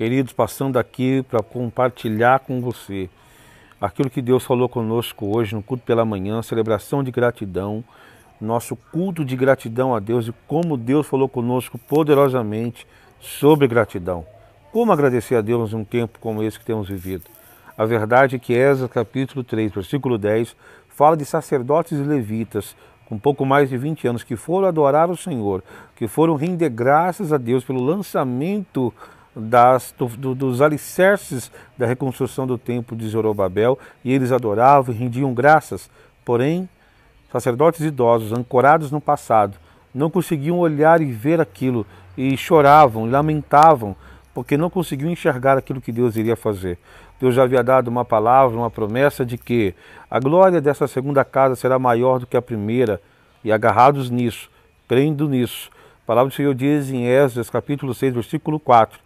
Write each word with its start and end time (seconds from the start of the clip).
queridos, 0.00 0.32
passando 0.32 0.78
aqui 0.78 1.22
para 1.28 1.42
compartilhar 1.42 2.38
com 2.38 2.58
você 2.58 3.10
aquilo 3.78 4.08
que 4.08 4.22
Deus 4.22 4.42
falou 4.42 4.66
conosco 4.66 5.36
hoje 5.36 5.54
no 5.54 5.62
culto 5.62 5.84
pela 5.84 6.06
manhã, 6.06 6.40
celebração 6.40 7.04
de 7.04 7.10
gratidão, 7.10 7.84
nosso 8.40 8.74
culto 8.74 9.22
de 9.22 9.36
gratidão 9.36 9.94
a 9.94 9.98
Deus 9.98 10.26
e 10.26 10.34
como 10.48 10.78
Deus 10.78 11.06
falou 11.06 11.28
conosco 11.28 11.76
poderosamente 11.76 12.86
sobre 13.20 13.68
gratidão. 13.68 14.24
Como 14.72 14.90
agradecer 14.90 15.34
a 15.34 15.42
Deus 15.42 15.74
num 15.74 15.84
tempo 15.84 16.18
como 16.18 16.42
esse 16.42 16.58
que 16.58 16.64
temos 16.64 16.88
vivido? 16.88 17.24
A 17.76 17.84
verdade 17.84 18.36
é 18.36 18.38
que 18.38 18.54
Esdras 18.54 18.90
capítulo 18.90 19.44
3, 19.44 19.70
versículo 19.70 20.16
10, 20.16 20.56
fala 20.88 21.14
de 21.14 21.26
sacerdotes 21.26 21.98
e 21.98 22.02
levitas 22.02 22.74
com 23.04 23.18
pouco 23.18 23.44
mais 23.44 23.68
de 23.68 23.76
20 23.76 24.08
anos 24.08 24.24
que 24.24 24.34
foram 24.34 24.66
adorar 24.66 25.10
o 25.10 25.16
Senhor, 25.16 25.62
que 25.94 26.08
foram 26.08 26.36
render 26.36 26.70
graças 26.70 27.34
a 27.34 27.36
Deus 27.36 27.62
pelo 27.64 27.84
lançamento 27.84 28.94
das, 29.34 29.94
do, 29.96 30.06
do, 30.08 30.34
dos 30.34 30.60
alicerces 30.60 31.50
da 31.78 31.86
reconstrução 31.86 32.46
do 32.46 32.58
templo 32.58 32.96
de 32.96 33.08
Zorobabel, 33.08 33.78
e 34.04 34.12
eles 34.12 34.32
adoravam 34.32 34.94
e 34.94 34.98
rendiam 34.98 35.32
graças. 35.32 35.90
Porém, 36.24 36.68
sacerdotes 37.32 37.80
idosos, 37.80 38.32
ancorados 38.32 38.90
no 38.90 39.00
passado, 39.00 39.56
não 39.94 40.10
conseguiam 40.10 40.58
olhar 40.58 41.00
e 41.00 41.12
ver 41.12 41.40
aquilo, 41.40 41.86
e 42.16 42.36
choravam, 42.36 43.06
e 43.06 43.10
lamentavam, 43.10 43.96
porque 44.34 44.56
não 44.56 44.70
conseguiam 44.70 45.10
enxergar 45.10 45.56
aquilo 45.56 45.80
que 45.80 45.92
Deus 45.92 46.16
iria 46.16 46.36
fazer. 46.36 46.78
Deus 47.20 47.34
já 47.34 47.42
havia 47.42 47.62
dado 47.62 47.88
uma 47.88 48.04
palavra, 48.04 48.56
uma 48.56 48.70
promessa 48.70 49.26
de 49.26 49.36
que 49.36 49.74
a 50.10 50.18
glória 50.18 50.60
dessa 50.60 50.88
segunda 50.88 51.24
casa 51.24 51.54
será 51.54 51.78
maior 51.78 52.18
do 52.18 52.26
que 52.26 52.36
a 52.36 52.42
primeira, 52.42 53.00
e 53.44 53.52
agarrados 53.52 54.10
nisso, 54.10 54.50
crendo 54.88 55.28
nisso. 55.28 55.70
A 56.04 56.06
palavra 56.06 56.30
do 56.30 56.34
Senhor 56.34 56.54
diz 56.54 56.90
em 56.90 57.06
Esdras, 57.06 57.48
capítulo 57.48 57.94
6, 57.94 58.14
versículo 58.14 58.58
4, 58.58 58.98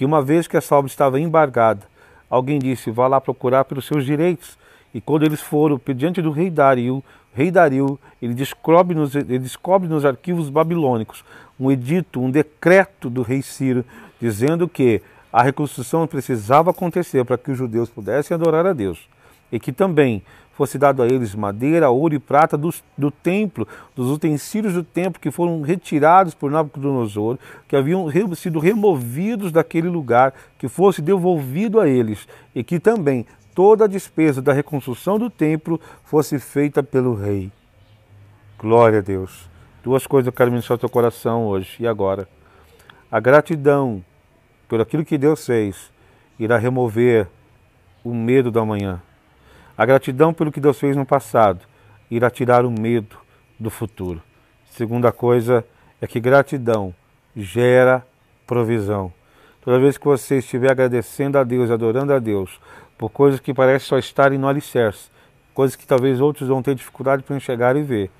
que 0.00 0.04
uma 0.06 0.22
vez 0.22 0.48
que 0.48 0.56
essa 0.56 0.74
obra 0.74 0.90
estava 0.90 1.20
embargada, 1.20 1.82
alguém 2.30 2.58
disse: 2.58 2.90
vá 2.90 3.06
lá 3.06 3.20
procurar 3.20 3.66
pelos 3.66 3.84
seus 3.84 4.02
direitos. 4.02 4.56
E 4.94 5.00
quando 5.00 5.24
eles 5.24 5.42
foram 5.42 5.78
diante 5.94 6.22
do 6.22 6.30
rei 6.30 6.48
Dario, 6.48 7.04
rei 7.34 7.50
Dario, 7.50 7.98
ele 8.22 8.32
descobre, 8.32 8.96
nos, 8.96 9.14
ele 9.14 9.38
descobre 9.38 9.86
nos 9.90 10.06
arquivos 10.06 10.48
babilônicos 10.48 11.22
um 11.60 11.70
edito, 11.70 12.18
um 12.18 12.30
decreto 12.30 13.10
do 13.10 13.20
rei 13.20 13.42
Ciro, 13.42 13.84
dizendo 14.18 14.66
que 14.66 15.02
a 15.30 15.42
reconstrução 15.42 16.06
precisava 16.06 16.70
acontecer 16.70 17.22
para 17.22 17.36
que 17.36 17.50
os 17.50 17.58
judeus 17.58 17.90
pudessem 17.90 18.34
adorar 18.34 18.64
a 18.64 18.72
Deus. 18.72 19.06
E 19.50 19.58
que 19.58 19.72
também 19.72 20.22
fosse 20.60 20.76
dado 20.76 21.02
a 21.02 21.06
eles 21.06 21.34
madeira, 21.34 21.88
ouro 21.88 22.14
e 22.14 22.18
prata 22.18 22.54
do, 22.54 22.68
do 22.96 23.10
templo, 23.10 23.66
dos 23.96 24.10
utensílios 24.10 24.74
do 24.74 24.84
templo 24.84 25.18
que 25.18 25.30
foram 25.30 25.62
retirados 25.62 26.34
por 26.34 26.50
Nabucodonosor, 26.50 27.38
que 27.66 27.74
haviam 27.74 28.10
sido 28.34 28.58
removidos 28.58 29.50
daquele 29.50 29.88
lugar, 29.88 30.34
que 30.58 30.68
fosse 30.68 31.00
devolvido 31.00 31.80
a 31.80 31.88
eles, 31.88 32.28
e 32.54 32.62
que 32.62 32.78
também 32.78 33.24
toda 33.54 33.86
a 33.86 33.88
despesa 33.88 34.42
da 34.42 34.52
reconstrução 34.52 35.18
do 35.18 35.30
templo 35.30 35.80
fosse 36.04 36.38
feita 36.38 36.82
pelo 36.82 37.14
rei. 37.14 37.50
Glória 38.58 38.98
a 38.98 39.02
Deus. 39.02 39.48
Duas 39.82 40.06
coisas 40.06 40.26
eu 40.26 40.32
quero 40.32 40.50
ministrar 40.50 40.74
ao 40.74 40.80
teu 40.80 40.90
coração 40.90 41.46
hoje 41.46 41.76
e 41.80 41.86
agora. 41.86 42.28
A 43.10 43.18
gratidão 43.18 44.04
por 44.68 44.78
aquilo 44.78 45.06
que 45.06 45.16
Deus 45.16 45.46
fez 45.46 45.90
irá 46.38 46.58
remover 46.58 47.26
o 48.04 48.14
medo 48.14 48.50
da 48.50 48.62
manhã 48.62 49.00
a 49.76 49.86
gratidão 49.86 50.32
pelo 50.32 50.52
que 50.52 50.60
Deus 50.60 50.78
fez 50.78 50.96
no 50.96 51.06
passado 51.06 51.60
irá 52.10 52.30
tirar 52.30 52.64
o 52.64 52.70
medo 52.70 53.16
do 53.58 53.70
futuro. 53.70 54.22
Segunda 54.70 55.12
coisa 55.12 55.64
é 56.00 56.06
que 56.06 56.20
gratidão 56.20 56.94
gera 57.36 58.06
provisão. 58.46 59.12
Toda 59.60 59.78
vez 59.78 59.98
que 59.98 60.04
você 60.04 60.38
estiver 60.38 60.70
agradecendo 60.70 61.38
a 61.38 61.44
Deus, 61.44 61.70
adorando 61.70 62.12
a 62.12 62.18
Deus, 62.18 62.58
por 62.96 63.10
coisas 63.10 63.40
que 63.40 63.52
parecem 63.52 63.88
só 63.88 63.98
estarem 63.98 64.38
no 64.38 64.48
alicerce, 64.48 65.10
coisas 65.52 65.76
que 65.76 65.86
talvez 65.86 66.20
outros 66.20 66.48
vão 66.48 66.62
ter 66.62 66.74
dificuldade 66.74 67.22
para 67.22 67.36
enxergar 67.36 67.76
e 67.76 67.82
ver, 67.82 68.10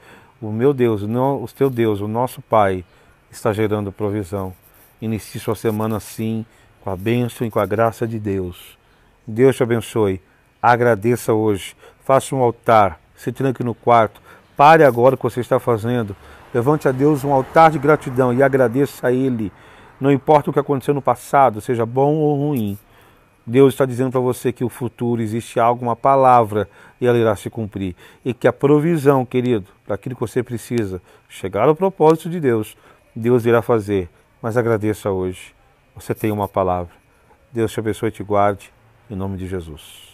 o 0.41 0.51
meu 0.51 0.73
Deus, 0.73 1.03
o 1.03 1.47
teu 1.57 1.69
Deus, 1.69 2.01
o 2.01 2.09
nosso 2.09 2.41
Pai, 2.43 2.85
está 3.31 3.53
gerando 3.53 3.93
provisão. 3.93 4.55
Inicie 5.01 5.41
sua 5.41 5.55
semana 5.55 5.97
assim, 5.97 6.45
com 6.83 6.91
a 6.91 6.97
bênção 6.97 7.47
e 7.47 7.51
com 7.51 7.59
a 7.59 7.67
graça 7.67 8.07
de 8.07 8.19
Deus. 8.19 8.79
Deus 9.27 9.57
te 9.57 9.63
abençoe. 9.63 10.21
Agradeça 10.63 11.33
hoje. 11.33 11.75
Faça 12.05 12.35
um 12.35 12.43
altar. 12.43 13.01
Se 13.15 13.33
tranque 13.33 13.63
no 13.63 13.75
quarto. 13.75 14.21
Pare 14.57 14.85
agora 14.85 15.15
o 15.15 15.19
que 15.19 15.25
você 15.25 15.41
está 15.41 15.59
fazendo. 15.59 16.15
Levante 16.53 16.89
a 16.89 16.93
Deus 16.93 17.25
um 17.25 17.33
altar 17.33 17.71
de 17.71 17.79
gratidão 17.79 18.33
e 18.33 18.43
agradeça 18.43 19.07
a 19.07 19.13
Ele. 19.13 19.53
Não 20.01 20.11
importa 20.11 20.51
o 20.51 20.53
que 20.53 20.59
aconteceu 20.59 20.95
no 20.95 21.03
passado, 21.03 21.61
seja 21.61 21.87
bom 21.87 22.15
ou 22.15 22.37
ruim. 22.37 22.79
Deus 23.47 23.75
está 23.75 23.85
dizendo 23.85 24.13
para 24.13 24.21
você 24.21 24.53
que 24.53 24.65
o 24.65 24.69
futuro 24.69 25.23
existe 25.23 25.59
algo, 25.59 25.85
uma 25.85 25.97
palavra, 25.97 26.69
e 27.01 27.07
ela 27.07 27.19
irá 27.19 27.35
se 27.37 27.51
cumprir. 27.51 27.97
E 28.25 28.33
que 28.33 28.47
a 28.47 28.53
provisão, 28.53 29.25
querido, 29.25 29.67
para 29.85 29.95
aquilo 29.95 30.15
que 30.15 30.21
você 30.21 30.43
precisa, 30.43 31.01
chegar 31.29 31.69
ao 31.69 31.75
propósito 31.75 32.31
de 32.31 32.39
Deus, 32.39 32.77
Deus 33.15 33.45
irá 33.47 33.63
fazer. 33.63 34.09
Mas 34.41 34.57
agradeça 34.57 35.11
hoje. 35.11 35.55
Você 35.95 36.15
tem 36.15 36.31
uma 36.31 36.49
palavra. 36.49 36.93
Deus 37.53 37.73
te 37.73 37.81
abençoe 37.81 38.09
e 38.09 38.13
te 38.13 38.23
guarde. 38.23 38.73
Em 39.11 39.17
nome 39.17 39.37
de 39.37 39.47
Jesus. 39.47 40.10